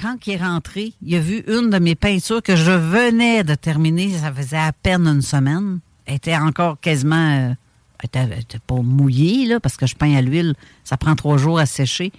Quand 0.00 0.26
il 0.26 0.34
est 0.34 0.36
rentré, 0.36 0.92
il 1.02 1.14
a 1.14 1.20
vu 1.20 1.44
une 1.46 1.70
de 1.70 1.78
mes 1.78 1.94
peintures 1.94 2.42
que 2.42 2.56
je 2.56 2.72
venais 2.72 3.44
de 3.44 3.54
terminer. 3.54 4.10
Ça 4.18 4.32
faisait 4.32 4.56
à 4.58 4.72
peine 4.72 5.06
une 5.06 5.22
semaine. 5.22 5.78
Elle 6.06 6.16
était 6.16 6.36
encore 6.36 6.78
quasiment. 6.80 7.16
euh, 7.50 7.54
elle 8.00 8.06
était, 8.06 8.18
elle 8.18 8.40
était 8.40 8.58
pas 8.58 8.82
mouillée, 8.82 9.46
là, 9.46 9.60
parce 9.60 9.76
que 9.76 9.86
je 9.86 9.94
peins 9.94 10.14
à 10.16 10.20
l'huile. 10.20 10.54
Ça 10.82 10.96
prend 10.96 11.14
trois 11.14 11.38
jours 11.38 11.58
à 11.58 11.66
sécher. 11.66 12.12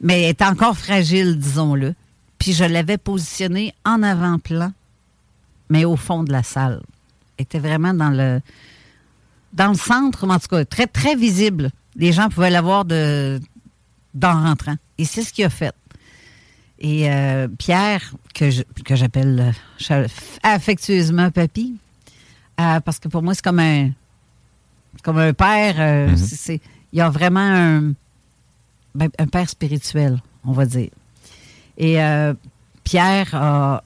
Mais 0.00 0.22
elle 0.22 0.30
était 0.30 0.44
encore 0.44 0.76
fragile, 0.76 1.38
disons-le. 1.38 1.94
Puis 2.38 2.52
je 2.52 2.64
l'avais 2.64 2.98
positionnée 2.98 3.74
en 3.84 4.02
avant-plan, 4.02 4.72
mais 5.70 5.84
au 5.84 5.96
fond 5.96 6.22
de 6.24 6.32
la 6.32 6.42
salle. 6.42 6.82
Elle 7.36 7.44
était 7.44 7.58
vraiment 7.58 7.94
dans 7.94 8.10
le 8.10 8.40
dans 9.54 9.68
le 9.68 9.76
centre, 9.76 10.26
mais 10.26 10.34
en 10.34 10.38
tout 10.38 10.48
cas, 10.48 10.64
très, 10.64 10.86
très 10.86 11.16
visible. 11.16 11.70
Les 11.96 12.12
gens 12.12 12.28
pouvaient 12.28 12.50
la 12.50 12.60
voir 12.60 12.84
de, 12.84 13.40
d'en 14.14 14.42
rentrant. 14.42 14.76
Et 14.98 15.04
c'est 15.06 15.22
ce 15.22 15.32
qu'il 15.32 15.44
a 15.46 15.50
fait. 15.50 15.74
Et 16.80 17.10
euh, 17.10 17.48
Pierre, 17.58 18.12
que, 18.34 18.50
je- 18.50 18.62
que 18.84 18.94
j'appelle 18.94 19.52
euh, 19.90 20.06
affectueusement 20.42 21.30
Papy, 21.30 21.76
euh, 22.60 22.80
parce 22.80 22.98
que 22.98 23.08
pour 23.08 23.22
moi, 23.22 23.34
c'est 23.34 23.42
comme 23.44 23.58
un, 23.58 23.90
comme 25.02 25.18
un 25.18 25.32
père. 25.32 25.74
euh, 25.78 26.08
Mhm. 26.10 26.16
c'est- 26.16 26.60
il 26.92 26.98
y 26.98 27.02
a 27.02 27.10
vraiment 27.10 27.40
un, 27.40 27.92
ben, 28.94 29.08
un 29.18 29.26
père 29.26 29.48
spirituel, 29.48 30.20
on 30.44 30.52
va 30.52 30.66
dire. 30.66 30.90
Et 31.76 31.98
Pierre 32.84 33.34
a 33.34 33.84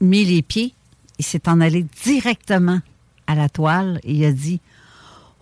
mis 0.00 0.24
les 0.24 0.40
pieds, 0.42 0.72
il 1.18 1.24
s'est 1.24 1.48
en 1.48 1.60
allé 1.60 1.84
directement 2.04 2.80
à 3.26 3.34
la 3.34 3.48
toile 3.48 4.00
et 4.04 4.14
il 4.14 4.24
a 4.24 4.32
dit 4.32 4.60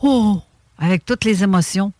Oh, 0.02 0.40
avec 0.78 1.04
toutes 1.04 1.24
les 1.24 1.44
émotions, 1.44 1.92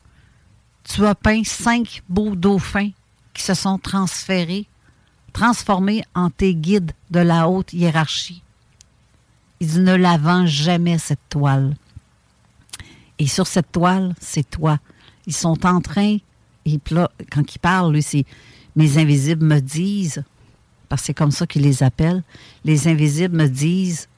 tu 0.84 1.04
as 1.06 1.14
peint 1.14 1.42
cinq 1.44 2.02
beaux 2.08 2.34
dauphins 2.34 2.90
qui 3.34 3.42
se 3.44 3.54
sont 3.54 3.78
transférés, 3.78 4.66
transformés 5.32 6.04
en 6.14 6.30
tes 6.30 6.54
guides 6.54 6.92
de 7.10 7.20
la 7.20 7.48
haute 7.48 7.72
hiérarchie. 7.72 8.42
Il 9.60 9.68
dit 9.68 9.80
ne 9.80 9.94
la 9.94 10.18
jamais, 10.46 10.98
cette 10.98 11.28
toile. 11.28 11.76
Et 13.18 13.26
sur 13.26 13.46
cette 13.46 13.70
toile, 13.70 14.14
c'est 14.20 14.48
toi. 14.48 14.78
Ils 15.26 15.34
sont 15.34 15.64
en 15.66 15.80
train, 15.80 16.16
et 16.66 16.80
là, 16.90 17.10
quand 17.30 17.54
il 17.54 17.58
parle, 17.58 17.92
lui, 17.92 18.02
c'est 18.02 18.24
mes 18.74 18.98
invisibles 18.98 19.44
me 19.44 19.60
disent, 19.60 20.24
parce 20.88 21.02
que 21.02 21.06
c'est 21.06 21.14
comme 21.14 21.30
ça 21.30 21.46
qu'il 21.46 21.62
les 21.62 21.82
appelle, 21.82 22.22
les 22.64 22.88
invisibles 22.88 23.36
me 23.36 23.46
disent 23.46 24.08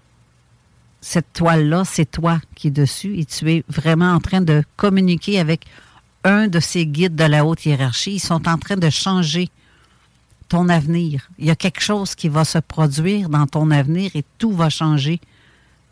cette 1.00 1.32
toile-là, 1.34 1.84
c'est 1.84 2.10
toi 2.10 2.40
qui 2.54 2.68
es 2.68 2.70
dessus 2.70 3.18
et 3.18 3.26
tu 3.26 3.50
es 3.52 3.64
vraiment 3.68 4.12
en 4.12 4.20
train 4.20 4.40
de 4.40 4.62
communiquer 4.76 5.38
avec 5.38 5.66
un 6.24 6.48
de 6.48 6.60
ces 6.60 6.86
guides 6.86 7.14
de 7.14 7.24
la 7.24 7.44
haute 7.44 7.66
hiérarchie. 7.66 8.14
Ils 8.14 8.20
sont 8.20 8.48
en 8.48 8.56
train 8.56 8.76
de 8.76 8.88
changer 8.88 9.50
avenir. 10.68 11.28
Il 11.38 11.46
y 11.46 11.50
a 11.50 11.56
quelque 11.56 11.80
chose 11.80 12.14
qui 12.14 12.28
va 12.28 12.44
se 12.44 12.58
produire 12.58 13.28
dans 13.28 13.46
ton 13.46 13.70
avenir 13.70 14.10
et 14.14 14.24
tout 14.38 14.52
va 14.52 14.70
changer. 14.70 15.18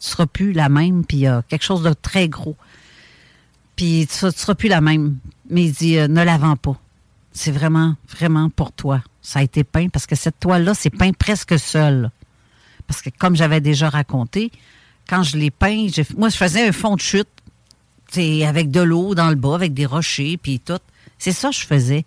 Tu 0.01 0.09
seras 0.09 0.27
plus 0.27 0.53
la 0.53 0.69
même, 0.69 1.05
puis 1.05 1.19
il 1.19 1.21
y 1.21 1.27
a 1.27 1.43
quelque 1.49 1.65
chose 1.65 1.83
de 1.83 1.93
très 1.93 2.29
gros. 2.29 2.57
Puis 3.77 4.07
tu, 4.07 4.19
tu 4.33 4.39
seras 4.39 4.55
plus 4.55 4.69
la 4.69 4.81
même. 4.81 5.17
Mais 5.49 5.65
il 5.65 5.73
dit, 5.73 5.99
euh, 5.99 6.09
ne 6.09 6.23
la 6.23 6.39
vends 6.39 6.57
pas. 6.57 6.77
C'est 7.33 7.53
vraiment, 7.53 7.97
vraiment 8.09 8.51
pour 8.51 8.73
toi. 8.73 9.03
Ça 9.23 9.39
a 9.39 9.43
été 9.43 9.65
peint 9.65 9.89
parce 9.89 10.07
que 10.07 10.17
cette 10.17 10.39
toile-là, 10.41 10.75
c'est 10.75 10.91
peint 10.91 11.13
presque 11.13 11.59
seul. 11.59 12.11
Parce 12.87 13.01
que 13.01 13.11
comme 13.19 13.37
j'avais 13.37 13.61
déjà 13.61 13.89
raconté, 13.89 14.51
quand 15.09 15.23
je 15.23 15.37
l'ai 15.37 15.51
peint, 15.51 15.87
moi, 16.17 16.29
je 16.29 16.37
faisais 16.37 16.67
un 16.67 16.73
fond 16.73 16.97
de 16.97 17.01
chute, 17.01 17.29
avec 18.47 18.71
de 18.71 18.81
l'eau 18.81 19.15
dans 19.15 19.31
le 19.31 19.37
bas, 19.37 19.55
avec 19.55 19.73
des 19.73 19.87
rochers, 19.87 20.37
puis 20.37 20.61
tout. 20.61 20.79
C'est 21.19 21.33
ça 21.33 21.49
que 21.49 21.55
je 21.55 21.67
faisais. 21.67 22.05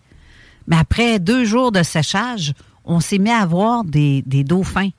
Mais 0.67 0.77
après 0.77 1.19
deux 1.19 1.45
jours 1.45 1.71
de 1.71 1.83
séchage, 1.83 2.53
on 2.83 2.99
s'est 2.99 3.19
mis 3.19 3.31
à 3.31 3.45
voir 3.45 3.83
des, 3.83 4.23
des 4.25 4.43
dauphins. 4.43 4.89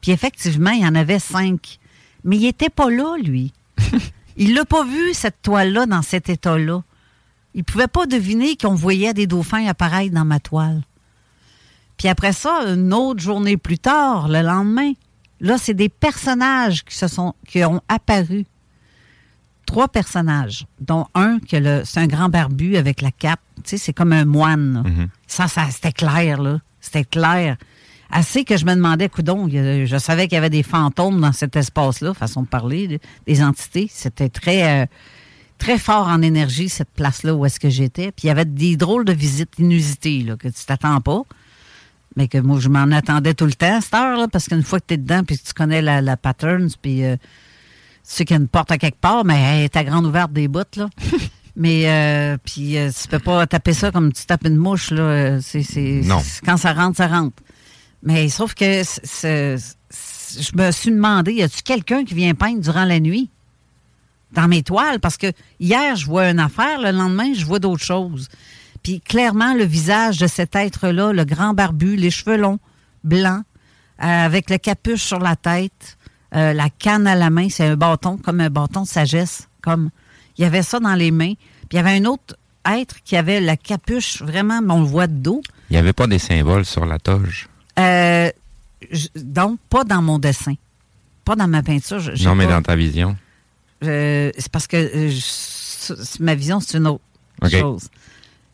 Puis 0.00 0.12
effectivement, 0.12 0.70
il 0.70 0.82
y 0.82 0.86
en 0.86 0.94
avait 0.94 1.18
cinq. 1.18 1.78
Mais 2.24 2.36
il 2.36 2.42
n'était 2.42 2.70
pas 2.70 2.90
là, 2.90 3.16
lui. 3.22 3.52
il 4.36 4.54
l'a 4.54 4.64
pas 4.64 4.84
vu, 4.84 5.14
cette 5.14 5.42
toile-là, 5.42 5.86
dans 5.86 6.02
cet 6.02 6.28
état-là. 6.28 6.82
Il 7.54 7.64
pouvait 7.64 7.88
pas 7.88 8.06
deviner 8.06 8.56
qu'on 8.56 8.74
voyait 8.74 9.14
des 9.14 9.26
dauphins 9.26 9.66
apparaître 9.66 10.14
dans 10.14 10.24
ma 10.24 10.40
toile. 10.40 10.82
Puis 11.96 12.08
après 12.08 12.32
ça, 12.32 12.62
une 12.66 12.94
autre 12.94 13.20
journée 13.20 13.56
plus 13.56 13.78
tard, 13.78 14.28
le 14.28 14.40
lendemain, 14.40 14.92
là, 15.40 15.58
c'est 15.58 15.74
des 15.74 15.88
personnages 15.88 16.84
qui 16.84 16.96
se 16.96 17.08
sont 17.08 17.34
qui 17.46 17.62
ont 17.64 17.82
apparu. 17.88 18.46
Trois 19.66 19.88
personnages, 19.88 20.66
dont 20.80 21.06
un 21.14 21.38
que 21.40 21.84
c'est 21.84 22.00
un 22.00 22.06
grand 22.06 22.28
barbu 22.28 22.76
avec 22.76 23.02
la 23.02 23.10
cape. 23.10 23.40
Tu 23.62 23.70
sais, 23.70 23.78
c'est 23.78 23.92
comme 23.92 24.12
un 24.12 24.24
moine. 24.24 24.74
là. 24.74 24.82
Ça, 25.26 25.48
ça 25.48 25.66
c'était 25.70 25.92
clair, 25.92 26.40
là. 26.42 26.60
C'était 26.80 27.04
clair. 27.04 27.56
Assez 28.10 28.44
que 28.44 28.56
je 28.56 28.64
me 28.64 28.74
demandais, 28.74 29.08
coudon, 29.08 29.48
je 29.48 29.96
savais 29.98 30.24
qu'il 30.26 30.34
y 30.34 30.38
avait 30.38 30.50
des 30.50 30.62
fantômes 30.64 31.20
dans 31.20 31.32
cet 31.32 31.54
espace-là, 31.56 32.12
façon 32.14 32.42
de 32.42 32.48
parler, 32.48 32.88
de- 32.88 32.98
des 33.26 33.42
entités. 33.42 33.88
C'était 33.92 34.28
très, 34.28 34.82
euh, 34.82 34.86
très 35.58 35.78
fort 35.78 36.08
en 36.08 36.20
énergie, 36.22 36.68
cette 36.68 36.90
place-là 36.90 37.34
où 37.36 37.46
est-ce 37.46 37.60
que 37.60 37.70
j'étais. 37.70 38.10
Puis 38.10 38.24
il 38.24 38.26
y 38.26 38.30
avait 38.30 38.44
des 38.46 38.76
drôles 38.76 39.04
de 39.04 39.12
visites 39.12 39.58
inusitées, 39.58 40.22
là, 40.24 40.36
que 40.36 40.48
tu 40.48 40.64
t'attends 40.66 41.00
pas. 41.00 41.22
Mais 42.16 42.26
que 42.26 42.38
moi, 42.38 42.58
je 42.58 42.68
m'en 42.68 42.90
attendais 42.90 43.34
tout 43.34 43.46
le 43.46 43.52
temps 43.52 43.76
à 43.78 43.80
cette 43.80 43.94
heure-là, 43.94 44.26
parce 44.26 44.48
qu'une 44.48 44.64
fois 44.64 44.80
que 44.80 44.86
tu 44.88 44.94
es 44.94 44.96
dedans, 44.96 45.22
puis 45.22 45.38
que 45.38 45.46
tu 45.46 45.52
connais 45.54 45.80
la, 45.80 46.00
la 46.00 46.16
patterns, 46.16 46.68
puis 46.82 47.04
euh, 47.04 47.14
tu 47.16 47.22
sais 48.02 48.24
qu'il 48.24 48.34
y 48.34 48.38
a 48.38 48.42
une 48.42 48.48
porte 48.48 48.72
à 48.72 48.78
quelque 48.78 48.98
part, 48.98 49.24
mais 49.24 49.38
elle 49.40 49.64
est 49.66 49.76
à 49.76 49.84
grande 49.84 50.06
ouverte 50.06 50.32
des 50.32 50.48
bouts, 50.48 50.64
là. 50.76 50.88
mais, 51.60 51.82
euh, 51.88 52.36
puis 52.42 52.78
euh, 52.78 52.90
tu 52.90 53.06
peux 53.06 53.18
pas 53.18 53.46
taper 53.46 53.74
ça 53.74 53.92
comme 53.92 54.12
tu 54.12 54.24
tapes 54.24 54.46
une 54.46 54.56
mouche, 54.56 54.90
là. 54.90 55.40
C'est, 55.42 55.62
c'est, 55.62 56.00
Non. 56.04 56.18
c'est- 56.24 56.42
quand 56.44 56.56
ça 56.56 56.72
rentre, 56.72 56.96
ça 56.96 57.06
rentre. 57.06 57.34
Mais 58.02 58.30
sauf 58.30 58.54
que 58.54 58.82
je 58.82 60.56
me 60.56 60.70
suis 60.70 60.90
demandé, 60.90 61.34
y 61.34 61.42
a-tu 61.42 61.62
quelqu'un 61.62 62.04
qui 62.04 62.14
vient 62.14 62.34
peindre 62.34 62.60
durant 62.60 62.84
la 62.86 62.98
nuit? 62.98 63.28
Dans 64.32 64.48
mes 64.48 64.62
toiles? 64.62 65.00
Parce 65.00 65.16
que 65.18 65.32
hier, 65.58 65.96
je 65.96 66.06
vois 66.06 66.30
une 66.30 66.40
affaire, 66.40 66.80
le 66.80 66.92
lendemain, 66.92 67.34
je 67.34 67.44
vois 67.44 67.58
d'autres 67.58 67.84
choses. 67.84 68.28
Puis 68.82 69.00
clairement, 69.02 69.52
le 69.54 69.64
visage 69.64 70.16
de 70.18 70.26
cet 70.26 70.56
être-là, 70.56 71.12
le 71.12 71.24
grand 71.24 71.52
barbu, 71.52 71.96
les 71.96 72.10
cheveux 72.10 72.38
longs, 72.38 72.58
blancs, 73.04 73.42
euh, 74.02 74.06
avec 74.06 74.48
le 74.48 74.56
capuche 74.56 75.02
sur 75.02 75.18
la 75.18 75.36
tête, 75.36 75.98
euh, 76.34 76.54
la 76.54 76.70
canne 76.70 77.06
à 77.06 77.16
la 77.16 77.28
main, 77.28 77.48
c'est 77.50 77.66
un 77.66 77.76
bâton, 77.76 78.16
comme 78.16 78.40
un 78.40 78.48
bâton 78.48 78.82
de 78.82 78.86
sagesse. 78.88 79.48
Comme 79.60 79.90
il 80.38 80.42
y 80.42 80.44
avait 80.46 80.62
ça 80.62 80.80
dans 80.80 80.94
les 80.94 81.10
mains. 81.10 81.34
Puis 81.70 81.78
il 81.78 81.82
y 81.82 81.88
avait 81.88 81.96
un 81.98 82.04
autre 82.04 82.36
être 82.68 82.96
qui 83.04 83.16
avait 83.16 83.40
la 83.40 83.56
capuche, 83.56 84.20
vraiment, 84.20 84.60
mais 84.60 84.74
on 84.74 84.80
le 84.80 84.86
voit 84.86 85.06
de 85.06 85.14
dos. 85.14 85.40
Il 85.70 85.72
n'y 85.72 85.78
avait 85.78 85.94
pas 85.94 86.06
des 86.06 86.18
symboles 86.18 86.66
sur 86.66 86.84
la 86.84 86.98
toge. 86.98 87.48
Euh, 87.78 88.28
je- 88.90 89.08
donc, 89.16 89.58
pas 89.70 89.84
dans 89.84 90.02
mon 90.02 90.18
dessin. 90.18 90.54
Pas 91.24 91.36
dans 91.36 91.48
ma 91.48 91.62
peinture. 91.62 92.00
je- 92.00 92.22
Non, 92.24 92.34
mais 92.34 92.44
pas- 92.44 92.52
dans 92.52 92.62
ta 92.62 92.76
vision. 92.76 93.16
euh, 93.84 94.30
c'est 94.36 94.50
parce 94.52 94.66
que 94.66 94.76
euh, 94.76 95.10
je- 95.10 96.22
ma 96.22 96.34
vision, 96.34 96.60
c'est 96.60 96.76
une 96.76 96.88
autre 96.88 97.00
chose. 97.48 97.88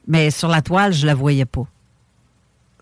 Mais 0.06 0.30
sur 0.30 0.48
la 0.48 0.62
toile, 0.62 0.92
je 0.92 1.04
la 1.06 1.14
voyais 1.16 1.46
pas. 1.46 1.66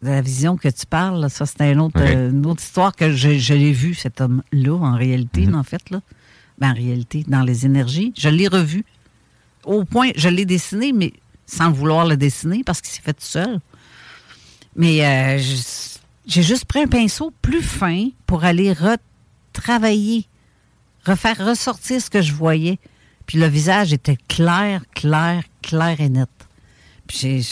La 0.02 0.20
vision 0.20 0.58
que 0.58 0.68
tu 0.68 0.84
parles, 0.84 1.30
ça, 1.30 1.46
c'était 1.46 1.72
une 1.72 1.80
autre, 1.80 1.98
OK. 1.98 2.06
euh, 2.06 2.30
une 2.30 2.44
autre 2.44 2.62
histoire 2.62 2.94
que 2.94 3.12
je, 3.12 3.38
je 3.38 3.54
l'ai 3.54 3.72
vu, 3.72 3.94
cet 3.94 4.20
homme-là, 4.20 4.74
en 4.74 4.96
réalité, 4.96 5.46
Mhm. 5.46 5.54
en 5.54 5.62
fait. 5.62 5.88
Là. 5.90 6.00
Ben, 6.58 6.72
en 6.72 6.74
réalité, 6.74 7.24
dans 7.26 7.42
les 7.42 7.64
énergies. 7.64 8.12
Je 8.18 8.28
l'ai 8.28 8.46
revu. 8.48 8.84
Au 9.64 9.84
point, 9.84 10.10
je 10.16 10.28
l'ai 10.28 10.44
dessiné, 10.44 10.92
mais 10.92 11.12
sans 11.46 11.70
vouloir 11.70 12.06
le 12.06 12.16
dessiner, 12.16 12.62
parce 12.64 12.80
qu'il 12.80 12.92
s'est 12.92 13.02
fait 13.02 13.12
tout 13.12 13.20
seul. 13.20 13.60
Mais 14.76 15.04
euh, 15.04 15.38
j'ai 16.26 16.42
juste 16.42 16.64
pris 16.64 16.80
un 16.80 16.86
pinceau 16.86 17.32
plus 17.42 17.62
fin 17.62 18.08
pour 18.26 18.44
aller 18.44 18.72
retravailler, 18.72 20.26
refaire 21.04 21.44
ressortir 21.44 22.00
ce 22.00 22.10
que 22.10 22.22
je 22.22 22.32
voyais. 22.32 22.78
Puis 23.26 23.38
le 23.38 23.46
visage 23.46 23.92
était 23.92 24.18
clair, 24.28 24.82
clair, 24.94 25.42
clair 25.62 26.00
et 26.00 26.08
net. 26.08 26.28
Puis 27.06 27.46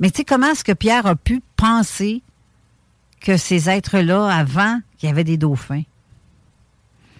Mais 0.00 0.10
tu 0.10 0.18
sais, 0.18 0.24
comment 0.24 0.50
est-ce 0.50 0.64
que 0.64 0.72
Pierre 0.72 1.06
a 1.06 1.16
pu 1.16 1.42
penser 1.56 2.22
que 3.20 3.36
ces 3.36 3.68
êtres-là, 3.68 4.28
avant, 4.28 4.80
qu'il 4.98 5.08
y 5.08 5.12
avait 5.12 5.24
des 5.24 5.36
dauphins? 5.36 5.82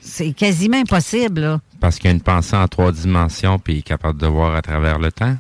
C'est 0.01 0.33
quasiment 0.33 0.77
impossible, 0.77 1.41
là. 1.41 1.61
Parce 1.85 1.97
qu'il 1.97 2.07
y 2.07 2.09
a 2.09 2.13
une 2.13 2.23
pensée 2.23 2.57
en 2.57 2.67
trois 2.67 2.93
dimensions 2.93 3.59
puis 3.59 3.75
il 3.75 3.79
est 3.81 3.83
capable 3.83 4.19
de 4.19 4.27
voir 4.27 4.55
à 4.55 4.63
travers 4.63 4.99
le 4.99 5.13
temps? 5.13 5.37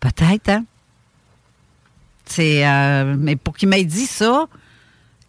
Peut-être, 0.00 0.50
hein? 0.50 0.66
C'est. 2.26 2.68
euh, 2.68 3.16
mais 3.18 3.36
pour 3.36 3.56
qu'il 3.56 3.70
m'ait 3.70 3.86
dit 3.86 4.04
ça, 4.04 4.48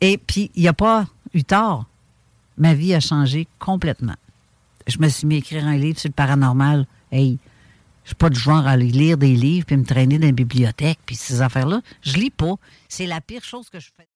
et 0.01 0.17
puis 0.17 0.51
il 0.55 0.63
n'y 0.63 0.67
a 0.67 0.73
pas 0.73 1.05
eu 1.33 1.45
tort. 1.45 1.85
Ma 2.57 2.73
vie 2.73 2.93
a 2.93 2.99
changé 2.99 3.47
complètement. 3.57 4.17
Je 4.85 4.97
me 4.99 5.07
suis 5.07 5.25
mis 5.25 5.35
à 5.35 5.37
écrire 5.37 5.65
un 5.65 5.77
livre 5.77 5.97
sur 5.97 6.09
le 6.09 6.13
paranormal. 6.13 6.85
Hey, 7.09 7.37
je 8.03 8.09
suis 8.09 8.15
pas 8.15 8.29
du 8.29 8.37
genre 8.37 8.67
à 8.67 8.75
lire 8.75 9.17
des 9.17 9.35
livres 9.35 9.65
puis 9.65 9.77
me 9.77 9.85
traîner 9.85 10.19
dans 10.19 10.27
les 10.27 10.33
bibliothèques 10.33 10.99
puis 11.05 11.15
ces 11.15 11.41
affaires-là. 11.41 11.79
Je 12.01 12.17
lis 12.17 12.31
pas. 12.31 12.55
C'est 12.89 13.07
la 13.07 13.21
pire 13.21 13.45
chose 13.45 13.69
que 13.69 13.79
je 13.79 13.87
fais. 13.95 14.09